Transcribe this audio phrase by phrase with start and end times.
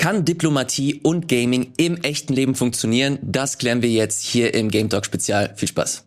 [0.00, 3.18] Kann Diplomatie und Gaming im echten Leben funktionieren?
[3.20, 5.52] Das klären wir jetzt hier im Game Talk Spezial.
[5.56, 6.04] Viel Spaß.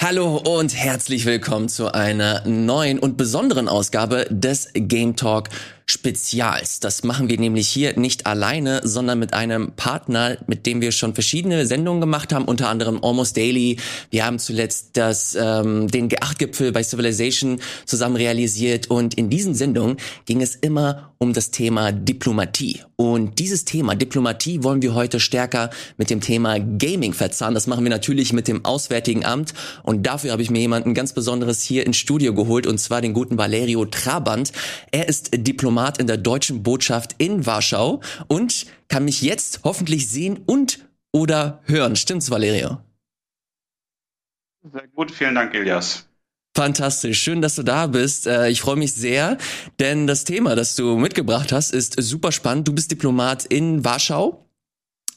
[0.00, 5.48] Hallo und herzlich willkommen zu einer neuen und besonderen Ausgabe des Game Talk
[5.86, 6.80] Spezials.
[6.80, 11.14] Das machen wir nämlich hier nicht alleine, sondern mit einem Partner, mit dem wir schon
[11.14, 13.78] verschiedene Sendungen gemacht haben, unter anderem Almost Daily.
[14.10, 19.96] Wir haben zuletzt das, ähm, den G8-Gipfel bei Civilization zusammen realisiert und in diesen Sendungen
[20.26, 22.80] ging es immer um das Thema Diplomatie.
[22.96, 27.54] Und dieses Thema Diplomatie wollen wir heute stärker mit dem Thema Gaming verzahnen.
[27.54, 31.12] Das machen wir natürlich mit dem Auswärtigen Amt und dafür habe ich mir jemanden ganz
[31.12, 34.52] Besonderes hier ins Studio geholt und zwar den guten Valerio Trabant.
[34.90, 40.08] Er ist Diplomat Diplomat in der deutschen Botschaft in Warschau und kann mich jetzt hoffentlich
[40.08, 41.96] sehen und oder hören.
[41.96, 42.78] Stimmt's, Valerio?
[44.70, 46.06] Sehr gut, vielen Dank, Ilias.
[46.54, 48.26] Fantastisch, schön, dass du da bist.
[48.26, 49.38] Äh, ich freue mich sehr,
[49.80, 52.68] denn das Thema, das du mitgebracht hast, ist super spannend.
[52.68, 54.41] Du bist Diplomat in Warschau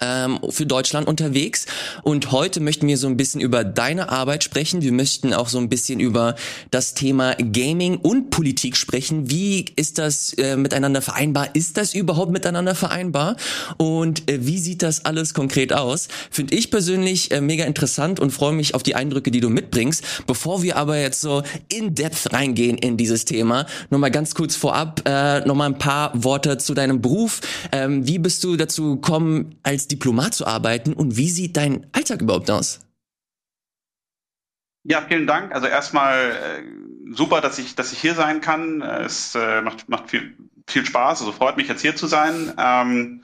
[0.02, 1.66] ähm, für Deutschland unterwegs.
[2.04, 4.82] Und heute möchten wir so ein bisschen über deine Arbeit sprechen.
[4.82, 6.36] Wir möchten auch so ein bisschen über
[6.72, 9.30] das Thema Gaming und Politik sprechen.
[9.30, 11.56] Wie ist das äh, miteinander vereinbar?
[11.56, 13.38] Ist das überhaupt miteinander vereinbar?
[13.78, 16.08] Und äh, wie sieht das alles konkret aus?
[16.30, 20.04] Finde ich persönlich äh, mega interessant und freue mich auf die Eindrücke, die du mitbringst.
[20.28, 25.02] Bevor wir aber jetzt so in depth reingehen in dieses Thema, nochmal ganz kurz vorab,
[25.06, 27.42] äh, nochmal ein paar Worte zu deinem Beruf.
[27.72, 32.22] Ähm, wie bist du dazu gekommen, als Diplomat zu arbeiten und wie sieht dein Alltag
[32.22, 32.82] überhaupt aus?
[34.84, 35.54] Ja, vielen Dank.
[35.54, 38.82] Also erstmal äh, super, dass ich, dass ich hier sein kann.
[38.82, 41.22] Es äh, macht, macht viel, viel Spaß.
[41.22, 42.54] Also freut mich jetzt hier zu sein.
[42.58, 43.24] Ähm,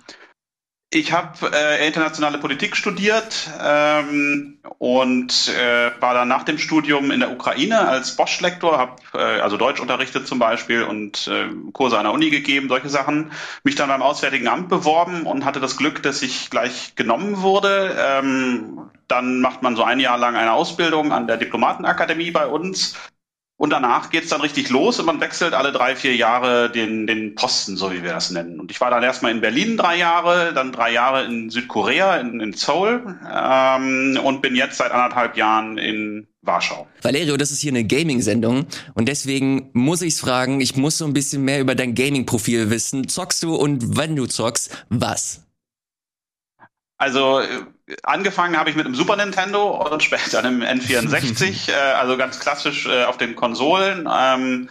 [0.94, 7.22] ich habe äh, internationale Politik studiert ähm, und äh, war dann nach dem Studium in
[7.22, 12.04] der Ukraine als Bosch-Lektor, habe äh, also Deutsch unterrichtet zum Beispiel und äh, Kurse an
[12.04, 13.32] der Uni gegeben, solche Sachen.
[13.64, 17.96] Mich dann beim Auswärtigen Amt beworben und hatte das Glück, dass ich gleich genommen wurde.
[17.98, 22.98] Ähm, dann macht man so ein Jahr lang eine Ausbildung an der Diplomatenakademie bei uns
[23.62, 27.36] und danach geht's dann richtig los und man wechselt alle drei, vier Jahre den, den
[27.36, 28.60] Posten, so wie wir das nennen.
[28.60, 32.40] Und ich war dann erstmal in Berlin drei Jahre, dann drei Jahre in Südkorea, in,
[32.40, 36.88] in Seoul ähm, und bin jetzt seit anderthalb Jahren in Warschau.
[37.04, 41.14] Valerio, das ist hier eine Gaming-Sendung und deswegen muss ich's fragen, ich muss so ein
[41.14, 43.10] bisschen mehr über dein Gaming-Profil wissen.
[43.10, 45.44] Zockst du und wenn du zockst, was?
[47.02, 47.48] Also äh,
[48.04, 52.86] angefangen habe ich mit einem Super Nintendo und später einem N64, äh, also ganz klassisch
[52.86, 54.08] äh, auf den Konsolen.
[54.08, 54.70] Ähm,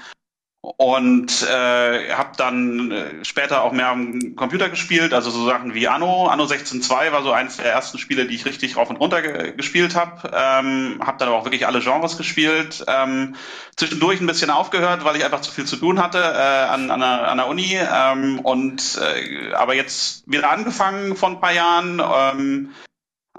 [0.62, 5.88] und äh, habe dann äh, später auch mehr am Computer gespielt, also so Sachen wie
[5.88, 6.26] Anno.
[6.26, 9.52] Anno 16.2 war so eines der ersten Spiele, die ich richtig rauf und runter ge
[9.56, 10.30] gespielt habe.
[10.34, 12.84] Ähm, habe dann aber auch wirklich alle Genres gespielt.
[12.88, 13.36] Ähm,
[13.76, 17.00] zwischendurch ein bisschen aufgehört, weil ich einfach zu viel zu tun hatte äh, an, an,
[17.00, 17.78] der, an der Uni.
[17.78, 22.02] Ähm, und äh, aber jetzt wieder angefangen vor ein paar Jahren.
[22.04, 22.70] Ähm,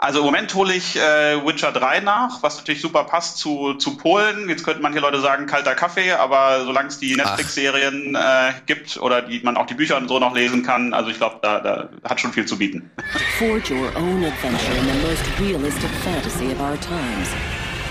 [0.01, 3.97] also im Moment hole ich äh, Witcher 3 nach, was natürlich super passt zu, zu
[3.97, 4.49] Polen.
[4.49, 9.21] Jetzt könnten manche Leute sagen, kalter Kaffee, aber solange es die Netflix-Serien äh, gibt oder
[9.21, 11.89] die man auch die Bücher und so noch lesen kann, also ich glaube, da, da
[12.03, 12.89] hat schon viel zu bieten.
[13.37, 17.29] Forge your own adventure in the most realistic fantasy of our times.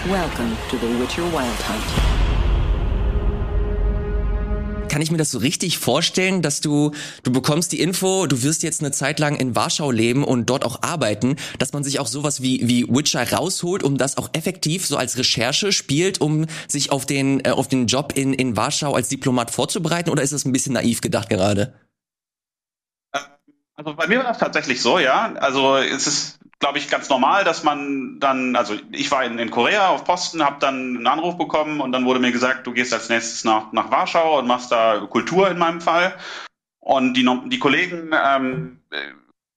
[0.09, 2.30] Welcome to the Witcher Wild Hunt
[4.91, 6.91] kann ich mir das so richtig vorstellen, dass du,
[7.23, 10.65] du bekommst die Info, du wirst jetzt eine Zeit lang in Warschau leben und dort
[10.65, 14.85] auch arbeiten, dass man sich auch sowas wie, wie Witcher rausholt, um das auch effektiv
[14.85, 18.93] so als Recherche spielt, um sich auf den, äh, auf den Job in, in Warschau
[18.95, 21.73] als Diplomat vorzubereiten oder ist das ein bisschen naiv gedacht gerade?
[23.77, 25.33] Also bei mir war das tatsächlich so, ja.
[25.37, 29.51] Also es ist glaube ich, ganz normal, dass man dann, also ich war in, in
[29.51, 32.93] Korea auf Posten, habe dann einen Anruf bekommen und dann wurde mir gesagt, du gehst
[32.93, 36.15] als nächstes nach, nach Warschau und machst da Kultur in meinem Fall.
[36.79, 38.81] Und die, die Kollegen ähm,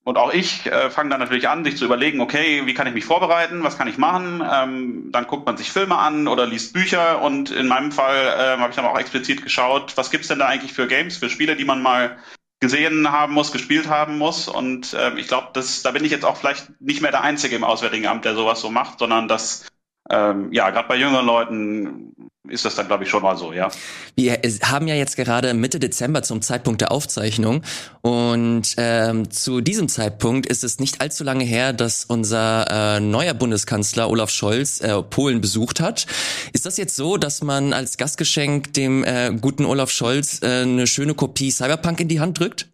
[0.06, 2.94] und auch ich äh, fangen dann natürlich an, sich zu überlegen, okay, wie kann ich
[2.94, 4.44] mich vorbereiten, was kann ich machen?
[4.50, 8.59] Ähm, dann guckt man sich Filme an oder liest Bücher und in meinem Fall äh,
[8.59, 11.56] habe ich dann auch explizit geschaut, was gibt's denn da eigentlich für Games, für Spiele,
[11.56, 12.18] die man mal
[12.63, 14.48] gesehen haben muss, gespielt haben muss.
[14.48, 17.65] Und äh, ich glaube, da bin ich jetzt auch vielleicht nicht mehr der Einzige im
[17.65, 19.65] Auswärtigen Amt, der sowas so macht, sondern das
[20.10, 23.72] ähm, ja, gerade bei jüngeren Leuten ist das dann, glaube ich, schon mal so, ja.
[24.16, 27.63] Wir haben ja jetzt gerade Mitte Dezember zum Zeitpunkt der Aufzeichnung
[28.01, 33.34] und ähm, zu diesem Zeitpunkt ist es nicht allzu lange her, dass unser äh, neuer
[33.34, 36.06] Bundeskanzler Olaf Scholz äh, Polen besucht hat.
[36.51, 40.86] Ist das jetzt so, dass man als Gastgeschenk dem äh, guten Olaf Scholz äh, eine
[40.86, 42.68] schöne Kopie Cyberpunk in die Hand drückt?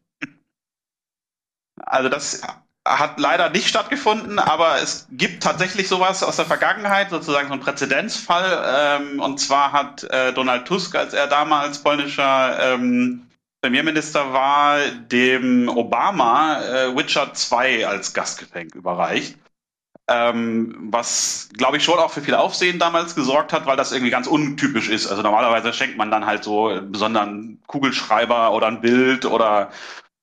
[1.85, 2.41] Also das
[2.97, 7.59] hat leider nicht stattgefunden, aber es gibt tatsächlich sowas aus der Vergangenheit, sozusagen so ein
[7.59, 8.99] Präzedenzfall.
[9.01, 13.27] Ähm, und zwar hat äh, Donald Tusk, als er damals polnischer ähm,
[13.61, 14.79] Premierminister war,
[15.11, 19.37] dem Obama äh, Witcher 2 als Gastgeschenk überreicht.
[20.07, 24.09] Ähm, was, glaube ich, schon auch für viel Aufsehen damals gesorgt hat, weil das irgendwie
[24.09, 25.05] ganz untypisch ist.
[25.05, 29.69] Also normalerweise schenkt man dann halt so einen besonderen Kugelschreiber oder ein Bild oder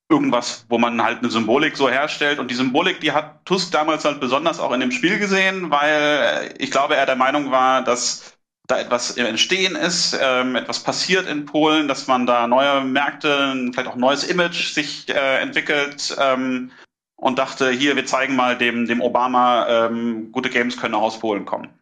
[0.09, 2.39] irgendwas, wo man halt eine Symbolik so herstellt.
[2.39, 6.55] Und die Symbolik, die hat Tusk damals halt besonders auch in dem Spiel gesehen, weil
[6.59, 8.37] ich glaube, er der Meinung war, dass
[8.67, 13.71] da etwas im Entstehen ist, ähm, etwas passiert in Polen, dass man da neue Märkte,
[13.73, 16.73] vielleicht auch ein neues Image sich äh, entwickelt ähm,
[17.17, 21.21] und dachte, hier, wir zeigen mal dem, dem Obama, ähm, gute Games können auch aus
[21.21, 21.76] Polen kommen.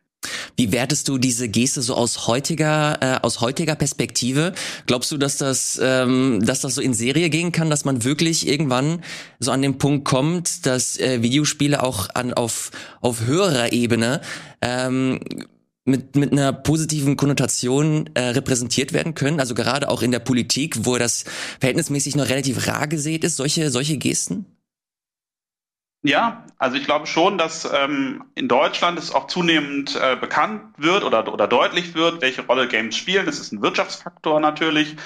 [0.57, 4.53] Wie wertest du diese Geste so aus heutiger äh, aus heutiger Perspektive?
[4.87, 8.47] Glaubst du, dass das ähm, dass das so in Serie gehen kann, dass man wirklich
[8.47, 9.03] irgendwann
[9.41, 12.71] so an den Punkt kommt, dass äh, Videospiele auch an auf
[13.01, 14.21] auf höherer Ebene
[14.61, 15.21] ähm,
[15.85, 20.87] mit, mit einer positiven Konnotation äh, repräsentiert werden können, also gerade auch in der Politik,
[20.87, 21.25] wo das
[21.61, 24.47] verhältnismäßig noch relativ rar gesät ist, solche, solche Gesten?
[26.07, 31.03] Ja, also ich glaube schon, dass ähm, in Deutschland es auch zunehmend äh, bekannt wird
[31.03, 33.25] oder, oder deutlich wird, welche Rolle Games spielen.
[33.25, 34.97] Das ist ein Wirtschaftsfaktor natürlich.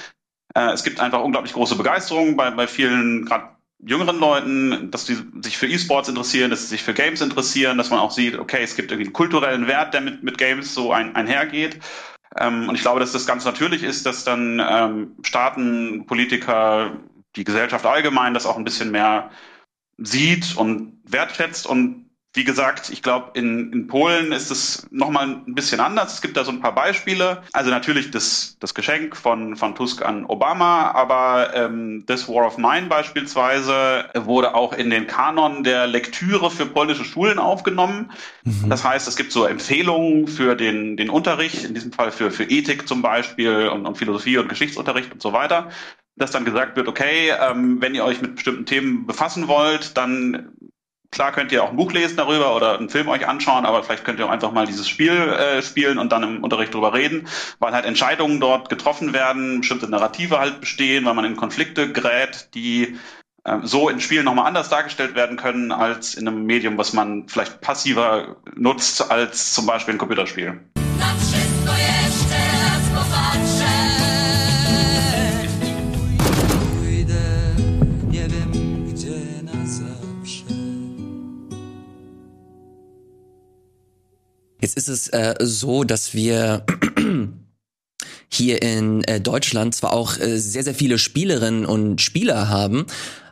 [0.55, 3.47] Äh, es gibt einfach unglaublich große Begeisterung bei, bei vielen, gerade
[3.81, 7.91] jüngeren Leuten, dass sie sich für E-Sports interessieren, dass sie sich für Games interessieren, dass
[7.91, 10.91] man auch sieht, okay, es gibt irgendwie einen kulturellen Wert, der mit, mit Games so
[10.91, 11.79] ein, einhergeht.
[12.37, 16.91] Ähm, und ich glaube, dass das ganz natürlich ist, dass dann ähm, Staaten, Politiker,
[17.37, 19.29] die Gesellschaft allgemein das auch ein bisschen mehr
[20.01, 25.55] sieht und wertschätzt und wie gesagt, ich glaube, in, in Polen ist es nochmal ein
[25.55, 26.13] bisschen anders.
[26.13, 27.41] Es gibt da so ein paar Beispiele.
[27.53, 32.59] Also natürlich das, das Geschenk von, von Tusk an Obama, aber ähm, This War of
[32.59, 38.11] Mine beispielsweise wurde auch in den Kanon der Lektüre für polnische Schulen aufgenommen.
[38.43, 38.69] Mhm.
[38.69, 42.43] Das heißt, es gibt so Empfehlungen für den, den Unterricht, in diesem Fall für, für
[42.43, 45.71] Ethik zum Beispiel und, und Philosophie und Geschichtsunterricht und so weiter
[46.19, 50.53] dass dann gesagt wird, okay, ähm, wenn ihr euch mit bestimmten Themen befassen wollt, dann
[51.11, 54.05] Klar könnt ihr auch ein Buch lesen darüber oder einen Film euch anschauen, aber vielleicht
[54.05, 57.27] könnt ihr auch einfach mal dieses Spiel äh, spielen und dann im Unterricht drüber reden,
[57.57, 62.49] weil halt Entscheidungen dort getroffen werden, bestimmte Narrative halt bestehen, weil man in Konflikte gerät,
[62.53, 62.99] die
[63.43, 67.27] äh, so in Spielen nochmal anders dargestellt werden können als in einem Medium, was man
[67.27, 70.59] vielleicht passiver nutzt als zum Beispiel ein Computerspiel.
[84.79, 86.63] Ist es äh, so, dass wir
[88.29, 92.85] hier in äh, Deutschland zwar auch äh, sehr, sehr viele Spielerinnen und Spieler haben,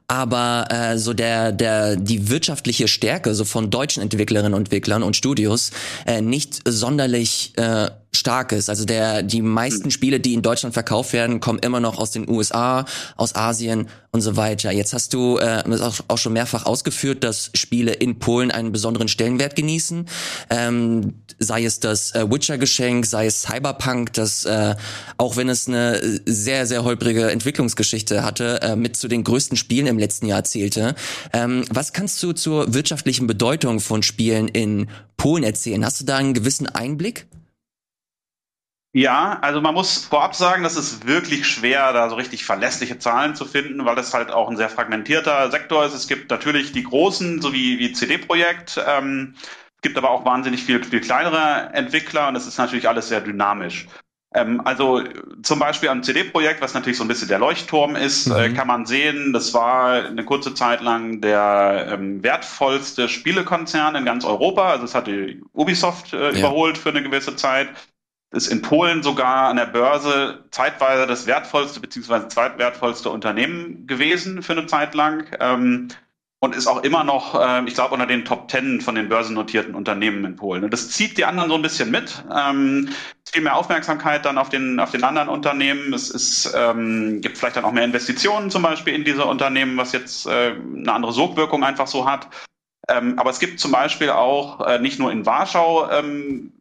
[0.10, 5.16] aber äh, so der der die wirtschaftliche Stärke so von deutschen Entwicklerinnen und Entwicklern und
[5.16, 5.72] Studios
[6.06, 8.70] äh, nicht sonderlich äh, stark ist.
[8.70, 12.30] Also der, die meisten Spiele, die in Deutschland verkauft werden, kommen immer noch aus den
[12.30, 12.86] USA,
[13.16, 14.72] aus Asien und so weiter.
[14.72, 19.08] Jetzt hast du äh, auch, auch schon mehrfach ausgeführt, dass Spiele in Polen einen besonderen
[19.08, 20.08] Stellenwert genießen.
[20.50, 24.76] Ähm, sei es das äh, Witcher-Geschenk, sei es Cyberpunk, das äh,
[25.18, 29.88] auch wenn es eine sehr, sehr holprige Entwicklungsgeschichte hatte, äh, mit zu den größten Spielen
[29.88, 30.96] im letzten Jahr zählte.
[31.34, 35.86] Ähm, was kannst du zur wirtschaftlichen Bedeutung von Spielen in Polen erzählen?
[35.86, 37.28] Hast du da einen gewissen Einblick?
[38.94, 43.36] Ja, also man muss vorab sagen, das ist wirklich schwer, da so richtig verlässliche Zahlen
[43.36, 45.94] zu finden, weil das halt auch ein sehr fragmentierter Sektor ist.
[45.94, 49.36] Es gibt natürlich die großen, so wie, wie CD-Projekt, ähm,
[49.76, 53.22] es gibt aber auch wahnsinnig viel, viel kleinere Entwickler und es ist natürlich alles sehr
[53.22, 53.88] dynamisch.
[54.34, 55.04] Ähm, also
[55.44, 58.38] zum Beispiel am CD-Projekt, was natürlich so ein bisschen der Leuchtturm ist, äh, mhm.
[58.38, 64.06] äh, kann man sehen, das war eine kurze Zeit lang der ähm, wertvollste Spielekonzern in
[64.06, 64.72] ganz Europa.
[64.72, 66.40] Also es hatte Ubisoft äh, ja.
[66.40, 67.70] überholt für eine gewisse Zeit
[68.32, 72.28] ist in Polen sogar an der Börse zeitweise das wertvollste bzw.
[72.28, 75.88] zweitwertvollste Unternehmen gewesen für eine Zeit lang ähm,
[76.40, 79.74] und ist auch immer noch, äh, ich glaube, unter den Top Ten von den börsennotierten
[79.74, 80.64] Unternehmen in Polen.
[80.64, 82.24] Und das zieht die anderen so ein bisschen mit.
[82.36, 82.90] Ähm,
[83.32, 85.94] viel mehr Aufmerksamkeit dann auf den, auf den anderen Unternehmen.
[85.94, 89.94] Es ist, ähm, gibt vielleicht dann auch mehr Investitionen zum Beispiel in diese Unternehmen, was
[89.94, 92.28] jetzt äh, eine andere Sogwirkung einfach so hat.
[92.90, 96.54] Ähm, aber es gibt zum Beispiel auch äh, nicht nur in Warschau ähm,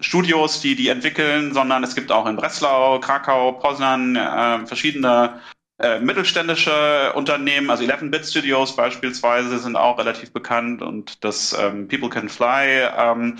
[0.00, 5.40] Studios, die die entwickeln, sondern es gibt auch in Breslau, Krakau, Poznan äh, verschiedene
[5.80, 12.10] äh, mittelständische Unternehmen, also 11-Bit Studios beispielsweise sind auch relativ bekannt und das ähm, People
[12.10, 12.88] Can Fly.
[12.96, 13.38] Ähm,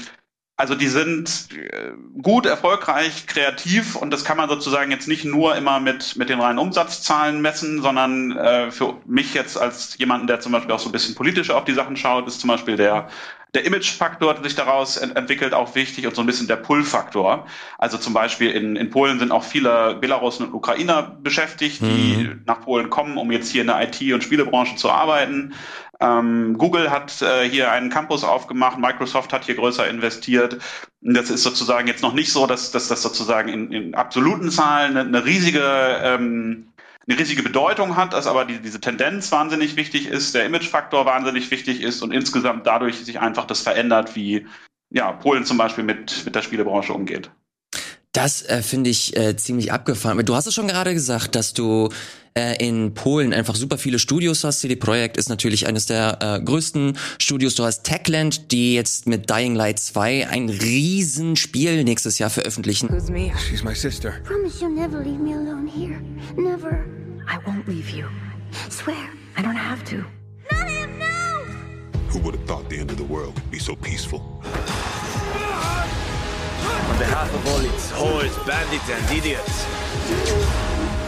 [0.61, 5.57] also die sind äh, gut, erfolgreich, kreativ und das kann man sozusagen jetzt nicht nur
[5.57, 10.41] immer mit, mit den reinen Umsatzzahlen messen, sondern äh, für mich jetzt als jemanden, der
[10.41, 13.09] zum Beispiel auch so ein bisschen politisch auf die Sachen schaut, ist zum Beispiel der,
[13.55, 17.47] der Image-Faktor, der sich daraus ent entwickelt, auch wichtig und so ein bisschen der Pull-Faktor.
[17.79, 22.43] Also zum Beispiel in, in Polen sind auch viele Belarusen und Ukrainer beschäftigt, die mhm.
[22.45, 25.55] nach Polen kommen, um jetzt hier in der IT- und Spielebranche zu arbeiten.
[26.01, 30.59] Ähm, Google hat äh, hier einen Campus aufgemacht, Microsoft hat hier größer investiert.
[31.03, 34.97] Das ist sozusagen jetzt noch nicht so, dass, dass das sozusagen in, in absoluten Zahlen
[34.97, 35.63] eine, eine riesige
[36.03, 36.71] ähm,
[37.09, 41.51] eine riesige Bedeutung hat, dass aber die, diese Tendenz wahnsinnig wichtig ist, der Imagefaktor wahnsinnig
[41.51, 44.47] wichtig ist und insgesamt dadurch sich einfach das verändert, wie
[44.91, 47.31] ja, Polen zum Beispiel mit, mit der Spielebranche umgeht.
[48.13, 50.25] Das äh, finde ich äh, ziemlich abgefahren.
[50.25, 51.91] Du hast es schon gerade gesagt, dass du
[52.35, 54.61] äh, in Polen einfach super viele Studios hast.
[54.61, 57.55] CD Projekt ist natürlich eines der äh, größten Studios.
[57.55, 62.89] Du hast Techland, die jetzt mit Dying Light 2 ein Riesenspiel nächstes Jahr veröffentlichen.
[62.91, 63.33] Who's me?
[63.49, 64.15] She's my sister.
[64.25, 66.01] Promise you'll never leave me alone here.
[66.37, 66.85] Never.
[67.29, 68.07] I won't leave you.
[68.71, 70.05] Swear, I don't have to.
[70.51, 71.45] Not him, no!
[72.09, 74.43] Who would have thought the end of the world could be so peaceful?
[76.61, 79.65] On behalf of all its whores, bandits and idiots,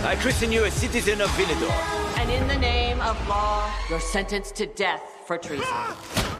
[0.05, 1.71] I christen you a citizen of Villador.
[2.19, 5.67] And in the name of law, you're sentenced to death for treason.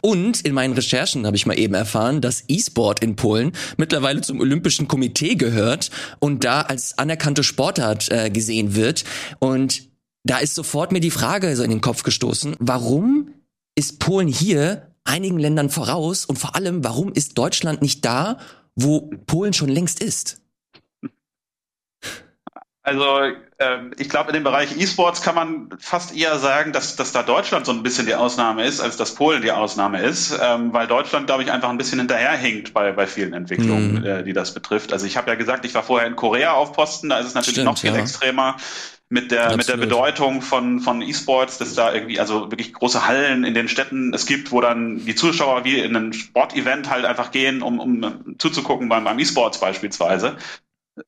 [0.01, 4.39] Und in meinen Recherchen habe ich mal eben erfahren, dass E-Sport in Polen mittlerweile zum
[4.41, 9.05] Olympischen Komitee gehört und da als anerkannte Sportart äh, gesehen wird.
[9.39, 9.87] Und
[10.23, 13.29] da ist sofort mir die Frage so in den Kopf gestoßen, warum
[13.75, 18.39] ist Polen hier einigen Ländern voraus und vor allem, warum ist Deutschland nicht da
[18.75, 20.41] wo Polen schon längst ist?
[22.85, 23.05] Also
[23.59, 27.23] ähm, ich glaube, in dem Bereich E-Sports kann man fast eher sagen, dass, dass da
[27.23, 30.87] Deutschland so ein bisschen die Ausnahme ist, als dass Polen die Ausnahme ist, ähm, weil
[30.87, 34.05] Deutschland, glaube ich, einfach ein bisschen hinterherhinkt bei, bei vielen Entwicklungen, mhm.
[34.05, 34.91] äh, die das betrifft.
[34.91, 37.35] Also ich habe ja gesagt, ich war vorher in Korea auf Posten, da ist es
[37.35, 37.99] natürlich Stimmt, noch viel ja.
[37.99, 38.57] extremer
[39.13, 39.57] mit der Absolut.
[39.57, 43.67] mit der Bedeutung von von E-Sports, dass da irgendwie also wirklich große Hallen in den
[43.67, 47.79] Städten es gibt, wo dann die Zuschauer wie in ein Sportevent halt einfach gehen, um,
[47.79, 50.37] um zuzugucken beim, beim E-Sports beispielsweise.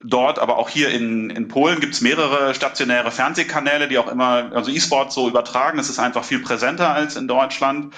[0.03, 4.69] Dort, aber auch hier in, in Polen gibt's mehrere stationäre Fernsehkanäle, die auch immer also
[4.69, 5.79] E-Sports so übertragen.
[5.79, 7.95] Es ist einfach viel präsenter als in Deutschland.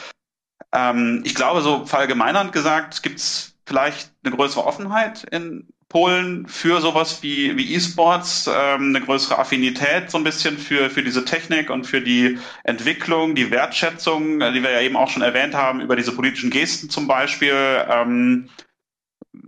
[0.72, 7.24] Ähm, ich glaube, so verallgemeinernd gesagt, gibt's vielleicht eine größere Offenheit in Polen für sowas
[7.24, 11.86] wie, wie E-Sports, ähm, eine größere Affinität so ein bisschen für, für diese Technik und
[11.86, 15.96] für die Entwicklung, die Wertschätzung, äh, die wir ja eben auch schon erwähnt haben, über
[15.96, 18.50] diese politischen Gesten zum Beispiel, ähm,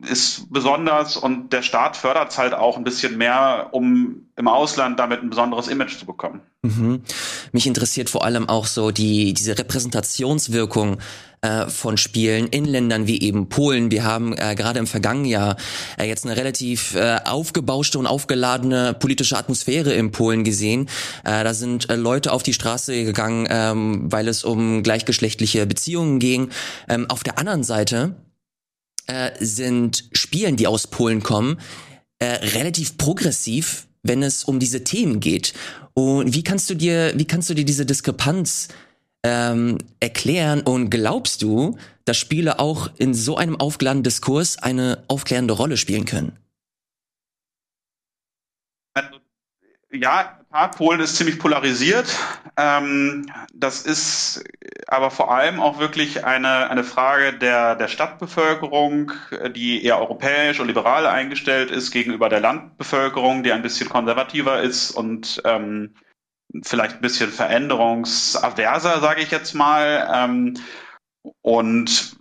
[0.10, 5.00] ist besonders und der Staat fördert es halt auch ein bisschen mehr, um im Ausland
[5.00, 6.42] damit ein besonderes Image zu bekommen.
[6.62, 7.04] Mhm.
[7.52, 10.98] Mich interessiert vor allem auch so die diese Repräsentationswirkung
[11.42, 13.92] äh, von Spielen in Ländern wie eben Polen.
[13.92, 15.56] Wir haben äh, gerade im vergangenen Jahr
[15.98, 20.90] äh, jetzt eine relativ äh, aufgebauschte und aufgeladene politische Atmosphäre in Polen gesehen.
[21.24, 26.20] Äh, da sind äh, Leute auf die Straße gegangen, ähm, weil es um gleichgeschlechtliche Beziehungen
[26.20, 26.50] ging.
[26.90, 28.16] Ähm, auf der anderen Seite
[29.10, 31.60] äh, sind Spielen, die aus Polen kommen,
[32.20, 35.54] äh, relativ progressiv, wenn es um diese Themen geht.
[35.96, 38.68] Und wie kannst du dir, wie kannst du dir diese Diskrepanz
[39.24, 45.54] ähm, erklären und glaubst du, dass Spiele auch in so einem aufgeladenen Diskurs eine aufklärende
[45.54, 46.38] Rolle spielen können?
[48.94, 49.20] Also,
[49.92, 50.39] ja,
[50.76, 52.18] Polen ist ziemlich polarisiert.
[52.58, 54.44] Ähm, das ist
[54.88, 59.12] aber vor allem auch wirklich eine, eine Frage der, der Stadtbevölkerung,
[59.56, 64.92] die eher europäisch und liberal eingestellt ist gegenüber der Landbevölkerung, die ein bisschen konservativer ist
[64.92, 65.94] und ähm,
[66.64, 70.10] vielleicht ein bisschen veränderungsaverser, sage ich jetzt mal.
[70.12, 70.56] Ähm,
[71.42, 72.19] und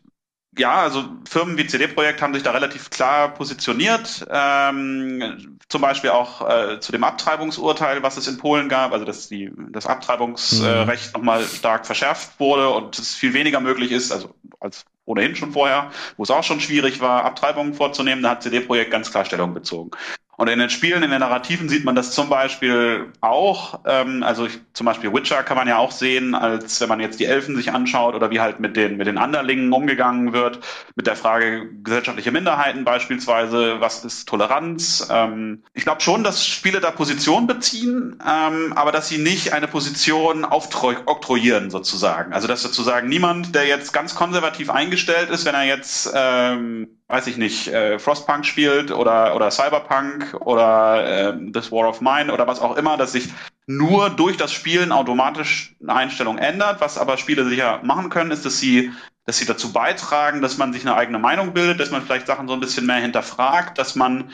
[0.58, 4.26] ja, also Firmen wie CD-Projekt haben sich da relativ klar positioniert.
[4.30, 9.28] Ähm, zum Beispiel auch äh, zu dem Abtreibungsurteil, was es in Polen gab, also dass
[9.28, 11.12] die, das Abtreibungsrecht mhm.
[11.12, 15.90] nochmal stark verschärft wurde und es viel weniger möglich ist, also als ohnehin schon vorher,
[16.16, 19.90] wo es auch schon schwierig war, Abtreibungen vorzunehmen, da hat CD-Projekt ganz klar Stellung bezogen.
[20.38, 23.80] Und in den Spielen, in den Narrativen sieht man das zum Beispiel auch.
[23.84, 27.18] Ähm, also ich, zum Beispiel Witcher kann man ja auch sehen, als wenn man jetzt
[27.18, 30.60] die Elfen sich anschaut oder wie halt mit den, mit den Anderlingen umgegangen wird,
[30.94, 35.08] mit der Frage gesellschaftliche Minderheiten beispielsweise, was ist Toleranz.
[35.10, 39.66] Ähm, ich glaube schon, dass Spiele da Position beziehen, ähm, aber dass sie nicht eine
[39.66, 42.32] Position aufoktroyieren sozusagen.
[42.32, 47.26] Also dass sozusagen niemand, der jetzt ganz konservativ eingestellt ist, wenn er jetzt ähm, weiß
[47.26, 52.46] ich nicht, äh, Frostpunk spielt oder, oder Cyberpunk oder äh, This War of Mine oder
[52.46, 53.28] was auch immer, dass sich
[53.66, 56.80] nur durch das Spielen automatisch eine Einstellung ändert.
[56.80, 58.92] Was aber Spiele sicher machen können, ist, dass sie
[59.24, 62.48] dass sie dazu beitragen, dass man sich eine eigene Meinung bildet, dass man vielleicht Sachen
[62.48, 64.30] so ein bisschen mehr hinterfragt, dass man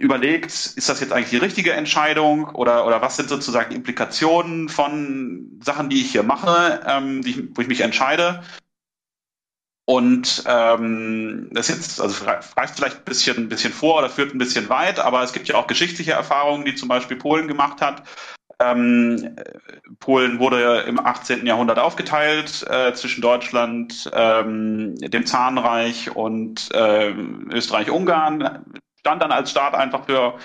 [0.00, 4.68] überlegt, ist das jetzt eigentlich die richtige Entscheidung oder, oder was sind sozusagen die Implikationen
[4.68, 8.42] von Sachen, die ich hier mache, ähm, die, wo ich mich entscheide.
[9.88, 14.38] Und ähm, das jetzt, also reicht vielleicht ein bisschen, ein bisschen vor oder führt ein
[14.38, 18.02] bisschen weit, aber es gibt ja auch geschichtliche Erfahrungen, die zum Beispiel Polen gemacht hat.
[18.58, 19.36] Ähm,
[20.00, 21.46] Polen wurde im 18.
[21.46, 28.64] Jahrhundert aufgeteilt äh, zwischen Deutschland, ähm, dem Zahnreich und äh, Österreich-Ungarn.
[28.98, 30.38] Stand dann als Staat einfach für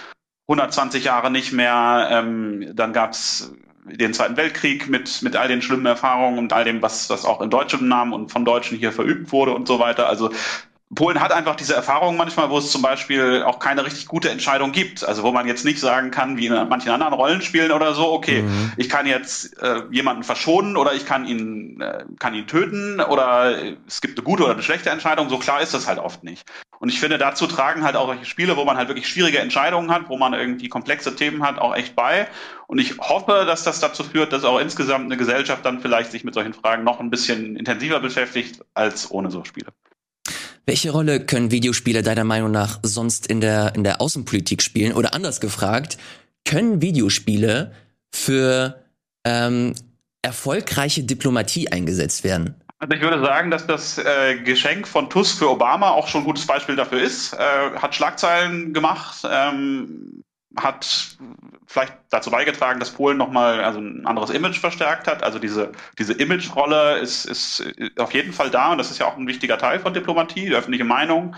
[0.49, 2.09] 120 Jahre nicht mehr.
[2.11, 3.51] Ähm, dann gab's
[3.85, 7.41] den Zweiten Weltkrieg mit, mit all den schlimmen Erfahrungen und all dem, was, was auch
[7.41, 10.07] in deutschem Namen und von Deutschen hier verübt wurde und so weiter.
[10.07, 10.31] Also
[10.93, 14.73] Polen hat einfach diese Erfahrung manchmal, wo es zum Beispiel auch keine richtig gute Entscheidung
[14.73, 15.05] gibt.
[15.05, 18.41] Also wo man jetzt nicht sagen kann, wie in manchen anderen Rollenspielen oder so, okay,
[18.41, 18.73] mhm.
[18.75, 23.55] ich kann jetzt äh, jemanden verschonen oder ich kann ihn, äh, kann ihn töten oder
[23.87, 25.29] es gibt eine gute oder eine schlechte Entscheidung.
[25.29, 26.43] So klar ist das halt oft nicht.
[26.79, 29.91] Und ich finde, dazu tragen halt auch solche Spiele, wo man halt wirklich schwierige Entscheidungen
[29.91, 32.27] hat, wo man irgendwie komplexe Themen hat, auch echt bei.
[32.67, 36.23] Und ich hoffe, dass das dazu führt, dass auch insgesamt eine Gesellschaft dann vielleicht sich
[36.23, 39.71] mit solchen Fragen noch ein bisschen intensiver beschäftigt als ohne so Spiele.
[40.65, 44.93] Welche Rolle können Videospiele deiner Meinung nach sonst in der, in der Außenpolitik spielen?
[44.93, 45.97] Oder anders gefragt,
[46.45, 47.71] können Videospiele
[48.13, 48.83] für
[49.25, 49.73] ähm,
[50.21, 52.55] erfolgreiche Diplomatie eingesetzt werden?
[52.79, 56.25] Also ich würde sagen, dass das äh, Geschenk von Tusk für Obama auch schon ein
[56.25, 57.33] gutes Beispiel dafür ist.
[57.33, 57.37] Äh,
[57.75, 60.23] hat Schlagzeilen gemacht, ähm,
[60.57, 61.17] hat
[61.65, 65.23] vielleicht dazu beigetragen, dass Polen nochmal also ein anderes Image verstärkt hat.
[65.23, 67.63] Also diese, diese Image-Rolle ist, ist
[67.97, 70.55] auf jeden Fall da und das ist ja auch ein wichtiger Teil von Diplomatie, die
[70.55, 71.35] öffentliche Meinung,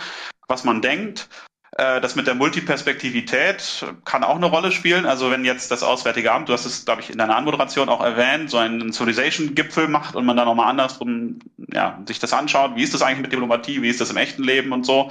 [0.47, 1.29] was man denkt.
[1.77, 5.05] Äh, das mit der Multiperspektivität kann auch eine Rolle spielen.
[5.05, 8.01] Also wenn jetzt das Auswärtige Amt, du hast es, glaube ich, in deiner Anmoderation auch
[8.01, 11.39] erwähnt, so einen Civilization-Gipfel macht und man dann nochmal andersrum
[11.71, 14.43] ja, sich das anschaut, wie ist das eigentlich mit Diplomatie, wie ist das im echten
[14.43, 15.09] Leben und so,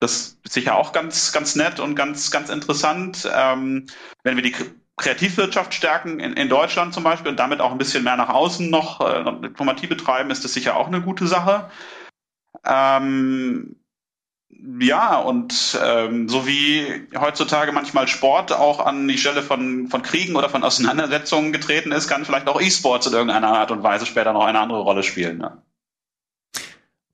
[0.00, 3.28] das ist sicher auch ganz, ganz nett und ganz, ganz interessant.
[3.32, 3.86] Ähm,
[4.22, 4.54] wenn wir die
[4.96, 8.70] Kreativwirtschaft stärken in, in Deutschland zum Beispiel und damit auch ein bisschen mehr nach außen
[8.70, 11.70] noch äh, Diplomatie betreiben, ist das sicher auch eine gute Sache.
[12.64, 13.76] Ähm,
[14.80, 20.36] ja, und ähm, so wie heutzutage manchmal Sport auch an die Stelle von, von Kriegen
[20.36, 24.32] oder von Auseinandersetzungen getreten ist, kann vielleicht auch E-Sports in irgendeiner Art und Weise später
[24.32, 25.38] noch eine andere Rolle spielen.
[25.38, 25.62] Ne?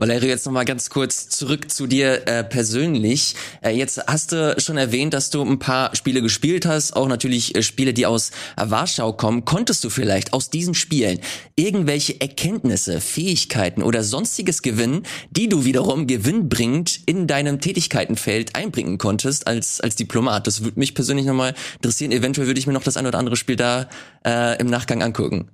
[0.05, 3.37] Valerio, jetzt nochmal ganz kurz zurück zu dir äh, persönlich.
[3.63, 7.55] Äh, jetzt hast du schon erwähnt, dass du ein paar Spiele gespielt hast, auch natürlich
[7.55, 9.47] äh, Spiele, die aus äh, Warschau kommen.
[9.47, 11.21] Konntest du vielleicht aus diesen Spielen
[11.57, 19.47] irgendwelche Erkenntnisse, Fähigkeiten oder sonstiges gewinnen, die du wiederum gewinnbringend in deinem Tätigkeitenfeld einbringen konntest
[19.47, 20.47] als, als Diplomat?
[20.47, 22.13] Das würde mich persönlich nochmal interessieren.
[22.13, 23.89] Eventuell würde ich mir noch das ein oder andere Spiel da
[24.23, 25.49] äh, im Nachgang angucken.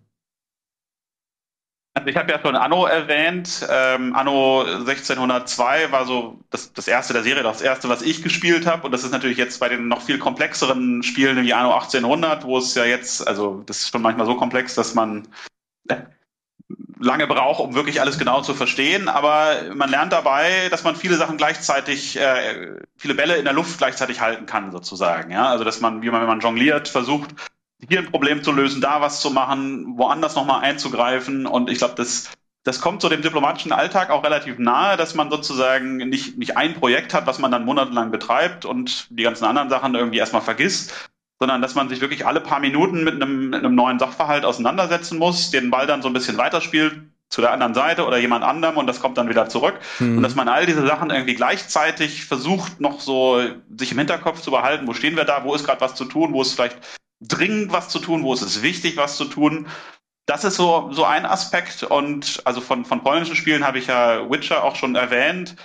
[1.95, 3.67] Also ich habe ja schon Anno erwähnt.
[3.69, 8.67] Ähm, Anno 1602 war so das, das erste der Serie, das erste, was ich gespielt
[8.67, 8.87] habe.
[8.87, 12.59] Und das ist natürlich jetzt bei den noch viel komplexeren Spielen wie Anno 1800, wo
[12.59, 15.27] es ja jetzt, also das ist schon manchmal so komplex, dass man
[15.89, 15.97] äh,
[17.01, 19.09] lange braucht, um wirklich alles genau zu verstehen.
[19.09, 23.79] Aber man lernt dabei, dass man viele Sachen gleichzeitig, äh, viele Bälle in der Luft
[23.79, 25.33] gleichzeitig halten kann, sozusagen.
[25.33, 27.31] Ja, also dass man, wie man, wenn man jongliert, versucht,
[27.89, 31.47] hier ein Problem zu lösen, da was zu machen, woanders nochmal einzugreifen.
[31.47, 32.31] Und ich glaube, das,
[32.65, 36.75] das kommt so dem diplomatischen Alltag auch relativ nahe, dass man sozusagen nicht, nicht ein
[36.75, 40.93] Projekt hat, was man dann monatelang betreibt und die ganzen anderen Sachen irgendwie erstmal vergisst,
[41.39, 45.19] sondern dass man sich wirklich alle paar Minuten mit einem, mit einem neuen Sachverhalt auseinandersetzen
[45.19, 48.77] muss, den Ball dann so ein bisschen weiterspielt zu der anderen Seite oder jemand anderem
[48.77, 49.79] und das kommt dann wieder zurück.
[50.01, 50.19] Mhm.
[50.19, 53.41] Und dass man all diese Sachen irgendwie gleichzeitig versucht, noch so
[53.79, 56.33] sich im Hinterkopf zu behalten, wo stehen wir da, wo ist gerade was zu tun,
[56.33, 56.77] wo ist vielleicht
[57.21, 59.69] dringend was zu tun, wo ist es wichtig, was zu tun.
[60.27, 61.83] Das ist so, so ein Aspekt.
[61.83, 65.57] Und also von, von polnischen Spielen habe ich ja Witcher auch schon erwähnt.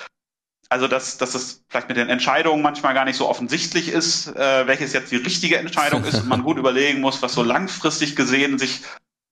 [0.69, 4.65] Also, dass, dass es vielleicht mit den Entscheidungen manchmal gar nicht so offensichtlich ist, äh,
[4.65, 8.57] welches jetzt die richtige Entscheidung ist und man gut überlegen muss, was so langfristig gesehen
[8.57, 8.81] sich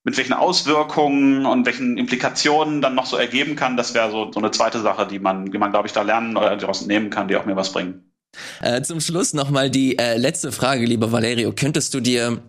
[0.03, 3.77] mit welchen Auswirkungen und welchen Implikationen dann noch so ergeben kann.
[3.77, 6.37] Das wäre so, so eine zweite Sache, die man, die man, glaube ich, da lernen
[6.37, 8.12] oder daraus nehmen kann, die auch mir was bringen.
[8.61, 11.53] Äh, zum Schluss nochmal die äh, letzte Frage, lieber Valerio.
[11.53, 12.41] Könntest du dir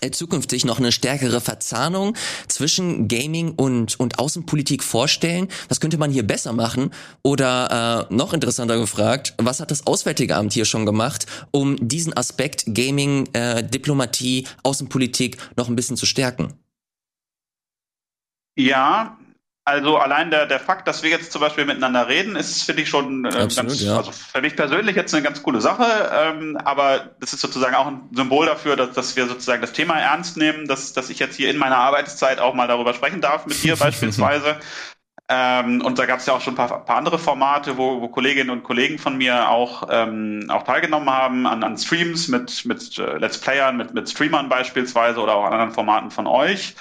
[0.00, 2.14] äh, zukünftig noch eine stärkere Verzahnung
[2.48, 5.48] zwischen Gaming und, und Außenpolitik vorstellen?
[5.68, 6.90] Was könnte man hier besser machen?
[7.22, 12.16] Oder äh, noch interessanter gefragt, was hat das Auswärtige Amt hier schon gemacht, um diesen
[12.16, 16.52] Aspekt Gaming, äh, Diplomatie, Außenpolitik noch ein bisschen zu stärken?
[18.56, 19.18] Ja,
[19.66, 22.88] also allein der, der Fakt, dass wir jetzt zum Beispiel miteinander reden, ist, finde ich
[22.90, 23.96] schon äh, Absolut, ganz, ja.
[23.96, 26.10] also für mich persönlich jetzt eine ganz coole Sache.
[26.12, 29.98] Ähm, aber das ist sozusagen auch ein Symbol dafür, dass, dass wir sozusagen das Thema
[29.98, 33.46] ernst nehmen, dass, dass ich jetzt hier in meiner Arbeitszeit auch mal darüber sprechen darf
[33.46, 34.56] mit dir beispielsweise.
[35.30, 38.08] Ähm, und da gab es ja auch schon ein paar, paar andere Formate, wo, wo,
[38.08, 42.98] Kolleginnen und Kollegen von mir auch, ähm, auch teilgenommen haben an, an Streams mit, mit
[42.98, 46.74] äh, Let's Playern, mit, mit Streamern beispielsweise oder auch an anderen Formaten von euch.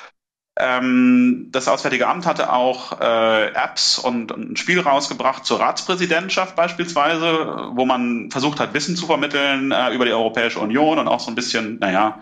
[0.56, 6.56] Ähm, das Auswärtige Amt hatte auch äh, Apps und, und ein Spiel rausgebracht zur Ratspräsidentschaft
[6.56, 11.20] beispielsweise, wo man versucht hat, Wissen zu vermitteln äh, über die Europäische Union und auch
[11.20, 12.22] so ein bisschen, naja,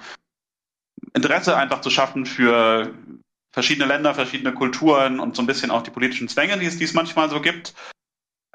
[1.14, 2.94] Interesse einfach zu schaffen für
[3.52, 6.86] verschiedene Länder, verschiedene Kulturen und so ein bisschen auch die politischen Zwänge, die es, die
[6.86, 7.74] es manchmal so gibt.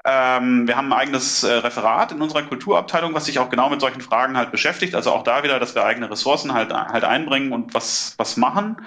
[0.03, 3.81] Ähm, wir haben ein eigenes äh, Referat in unserer Kulturabteilung, was sich auch genau mit
[3.81, 4.95] solchen Fragen halt beschäftigt.
[4.95, 8.77] Also auch da wieder, dass wir eigene Ressourcen halt, halt einbringen und was, was machen.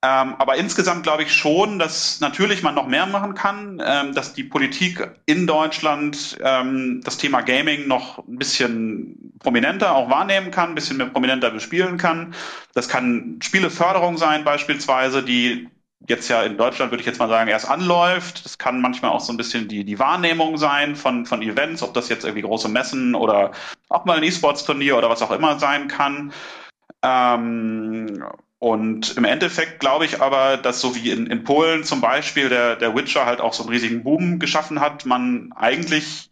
[0.00, 4.32] Ähm, aber insgesamt glaube ich schon, dass natürlich man noch mehr machen kann, ähm, dass
[4.32, 10.70] die Politik in Deutschland ähm, das Thema Gaming noch ein bisschen prominenter auch wahrnehmen kann,
[10.70, 12.32] ein bisschen mehr prominenter bespielen kann.
[12.74, 15.68] Das kann Spieleförderung sein beispielsweise, die
[16.06, 18.44] jetzt ja in Deutschland, würde ich jetzt mal sagen, erst anläuft.
[18.44, 21.92] Das kann manchmal auch so ein bisschen die, die Wahrnehmung sein von, von Events, ob
[21.94, 23.50] das jetzt irgendwie große Messen oder
[23.88, 26.32] auch mal ein E-Sports-Turnier oder was auch immer sein kann.
[27.02, 28.22] Ähm,
[28.60, 32.74] und im Endeffekt glaube ich aber, dass so wie in, in Polen zum Beispiel der,
[32.74, 36.30] der Witcher halt auch so einen riesigen Boom geschaffen hat, man eigentlich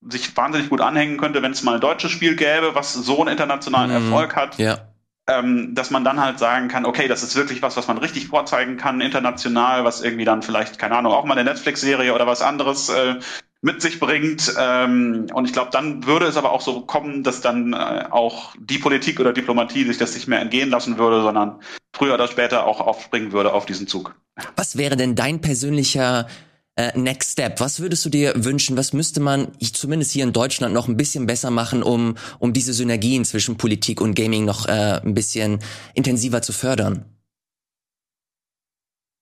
[0.00, 3.32] sich wahnsinnig gut anhängen könnte, wenn es mal ein deutsches Spiel gäbe, was so einen
[3.32, 4.12] internationalen mhm.
[4.12, 4.56] Erfolg hat.
[4.58, 4.78] Ja.
[5.26, 8.28] Ähm, dass man dann halt sagen kann, okay, das ist wirklich was, was man richtig
[8.28, 12.40] vorzeigen kann, international, was irgendwie dann vielleicht, keine Ahnung, auch mal eine Netflix-Serie oder was
[12.40, 13.16] anderes äh,
[13.60, 14.54] mit sich bringt.
[14.58, 18.54] Ähm, und ich glaube, dann würde es aber auch so kommen, dass dann äh, auch
[18.58, 21.60] die Politik oder Diplomatie sich das nicht mehr entgehen lassen würde, sondern
[21.92, 24.14] früher oder später auch aufspringen würde auf diesen Zug.
[24.56, 26.28] Was wäre denn dein persönlicher
[26.76, 27.58] äh, Next Step?
[27.60, 28.76] Was würdest du dir wünschen?
[28.76, 32.72] Was müsste man zumindest hier in Deutschland noch ein bisschen besser machen, um, um diese
[32.72, 35.58] Synergien zwischen Politik und Gaming noch äh, ein bisschen
[35.94, 37.04] intensiver zu fördern?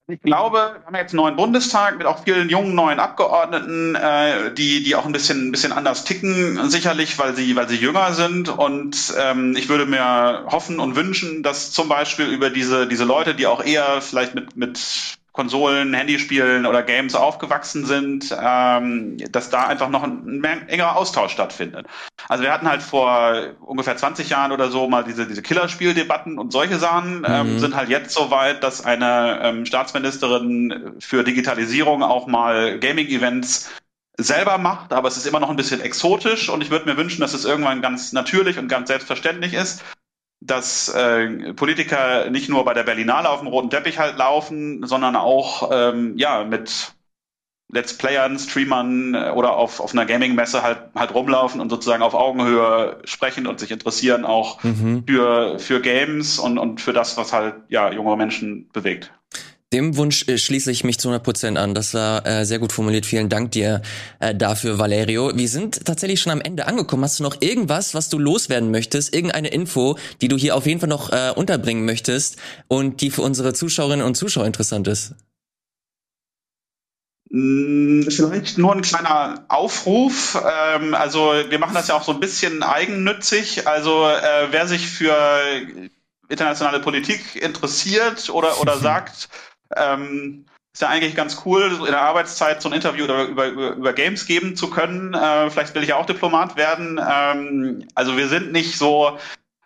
[0.09, 4.53] Ich glaube, wir haben jetzt einen neuen Bundestag mit auch vielen jungen neuen Abgeordneten, äh,
[4.53, 8.13] die die auch ein bisschen ein bisschen anders ticken, sicherlich, weil sie weil sie jünger
[8.13, 8.47] sind.
[8.47, 13.35] Und ähm, ich würde mir hoffen und wünschen, dass zum Beispiel über diese diese Leute,
[13.35, 19.67] die auch eher vielleicht mit mit Konsolen, Handyspielen oder Games aufgewachsen sind, ähm, dass da
[19.67, 21.85] einfach noch ein, ein engerer Austausch stattfindet.
[22.27, 26.51] Also wir hatten halt vor ungefähr 20 Jahren oder so mal diese, diese Killerspieldebatten und
[26.51, 27.59] solche Sachen ähm, mhm.
[27.59, 33.69] sind halt jetzt so weit, dass eine ähm, Staatsministerin für Digitalisierung auch mal Gaming-Events
[34.19, 37.21] selber macht, aber es ist immer noch ein bisschen exotisch und ich würde mir wünschen,
[37.21, 39.83] dass es irgendwann ganz natürlich und ganz selbstverständlich ist,
[40.47, 45.15] dass äh, Politiker nicht nur bei der Berlinale auf dem roten Teppich halt laufen, sondern
[45.15, 46.93] auch ähm, ja mit
[47.69, 52.13] Let's Playern, Streamern äh, oder auf, auf einer Gaming-Messe halt, halt rumlaufen und sozusagen auf
[52.13, 55.03] Augenhöhe sprechen und sich interessieren auch mhm.
[55.05, 59.11] für, für Games und, und für das, was halt ja junge Menschen bewegt.
[59.73, 61.73] Dem Wunsch äh, schließe ich mich zu 100 Prozent an.
[61.73, 63.05] Das war äh, sehr gut formuliert.
[63.05, 63.81] Vielen Dank dir
[64.19, 65.35] äh, dafür, Valerio.
[65.35, 67.03] Wir sind tatsächlich schon am Ende angekommen.
[67.03, 69.13] Hast du noch irgendwas, was du loswerden möchtest?
[69.13, 72.37] Irgendeine Info, die du hier auf jeden Fall noch äh, unterbringen möchtest
[72.69, 75.15] und die für unsere Zuschauerinnen und Zuschauer interessant ist?
[77.29, 80.41] Mm, vielleicht nur ein kleiner Aufruf.
[80.49, 83.67] Ähm, also wir machen das ja auch so ein bisschen eigennützig.
[83.67, 85.13] Also äh, wer sich für
[86.29, 89.27] internationale Politik interessiert oder, oder sagt,
[89.79, 93.93] ähm, ist ja eigentlich ganz cool, in der Arbeitszeit so ein Interview über, über, über
[93.93, 95.13] Games geben zu können.
[95.13, 96.99] Äh, vielleicht will ich ja auch Diplomat werden.
[97.03, 99.17] Ähm, also wir sind nicht so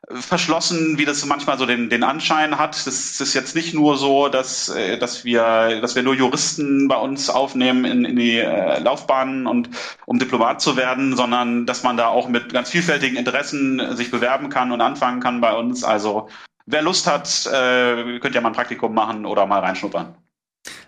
[0.09, 2.75] verschlossen, wie das manchmal so den, den Anschein hat.
[2.87, 6.95] Das ist jetzt nicht nur so, dass, äh, dass, wir, dass wir nur Juristen bei
[6.95, 9.69] uns aufnehmen in, in die äh, Laufbahnen und
[10.05, 14.49] um Diplomat zu werden, sondern dass man da auch mit ganz vielfältigen Interessen sich bewerben
[14.49, 15.83] kann und anfangen kann bei uns.
[15.83, 16.29] Also
[16.71, 20.15] wer Lust hat, äh, könnt ja mal ein Praktikum machen oder mal reinschnuppern.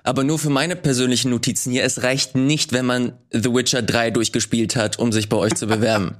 [0.03, 4.11] Aber nur für meine persönlichen Notizen hier, es reicht nicht, wenn man The Witcher 3
[4.11, 6.17] durchgespielt hat, um sich bei euch zu bewerben.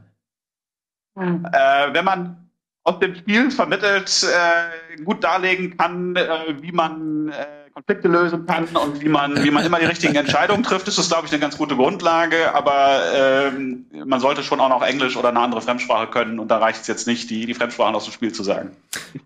[1.16, 2.50] äh, wenn man
[2.84, 8.66] aus dem Spiel vermittelt äh, gut darlegen kann, äh, wie man äh, Konflikte lösen kann
[8.66, 11.42] und wie man, wie man immer die richtigen Entscheidungen trifft, ist das, glaube ich, eine
[11.42, 12.54] ganz gute Grundlage.
[12.54, 16.60] Aber ähm, man sollte schon auch noch Englisch oder eine andere Fremdsprache können und da
[16.60, 18.72] reicht es jetzt nicht, die, die Fremdsprachen aus dem Spiel zu sagen.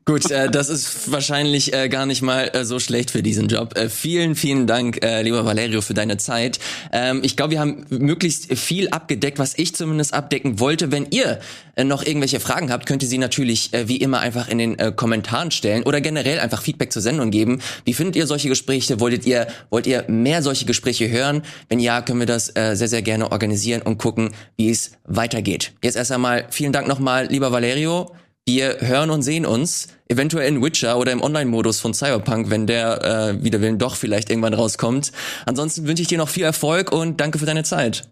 [0.05, 3.75] Gut, äh, das ist wahrscheinlich äh, gar nicht mal äh, so schlecht für diesen Job.
[3.75, 6.59] Äh, vielen, vielen Dank, äh, lieber Valerio, für deine Zeit.
[6.93, 10.91] Ähm, ich glaube, wir haben möglichst viel abgedeckt, was ich zumindest abdecken wollte.
[10.91, 11.39] Wenn ihr
[11.75, 14.79] äh, noch irgendwelche Fragen habt, könnt ihr sie natürlich äh, wie immer einfach in den
[14.79, 17.61] äh, Kommentaren stellen oder generell einfach Feedback zur Sendung geben.
[17.85, 18.99] Wie findet ihr solche Gespräche?
[18.99, 21.41] Wolltet ihr, wollt ihr mehr solche Gespräche hören?
[21.69, 25.73] Wenn ja, können wir das äh, sehr, sehr gerne organisieren und gucken, wie es weitergeht.
[25.83, 28.15] Jetzt erst einmal vielen Dank nochmal, lieber Valerio.
[28.45, 33.03] Wir hören und sehen uns eventuell in Witcher oder im Online-Modus von Cyberpunk, wenn der
[33.03, 35.11] äh, wieder Willen doch vielleicht irgendwann rauskommt.
[35.47, 38.07] Ansonsten wünsche ich dir noch viel Erfolg und danke für deine Zeit.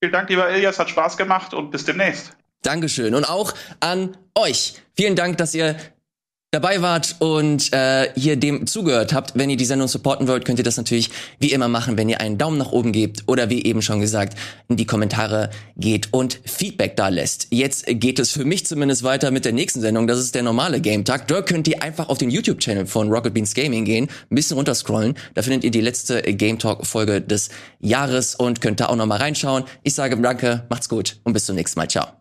[0.00, 2.36] Vielen Dank, lieber Elias, hat Spaß gemacht und bis demnächst.
[2.62, 3.14] Dankeschön.
[3.14, 4.74] Und auch an euch.
[4.94, 5.76] Vielen Dank, dass ihr
[6.50, 9.32] dabei wart und äh, hier dem zugehört habt.
[9.34, 12.20] Wenn ihr die Sendung supporten wollt, könnt ihr das natürlich wie immer machen, wenn ihr
[12.20, 14.36] einen Daumen nach oben gebt oder wie eben schon gesagt,
[14.68, 17.48] in die Kommentare geht und Feedback da lässt.
[17.50, 20.06] Jetzt geht es für mich zumindest weiter mit der nächsten Sendung.
[20.06, 21.28] Das ist der normale Game Tag.
[21.28, 25.14] Dort könnt ihr einfach auf den YouTube-Channel von Rocket Beans Gaming gehen, ein bisschen runterscrollen.
[25.34, 29.64] Da findet ihr die letzte Game Talk-Folge des Jahres und könnt da auch nochmal reinschauen.
[29.82, 31.88] Ich sage danke, macht's gut und bis zum nächsten Mal.
[31.88, 32.17] Ciao.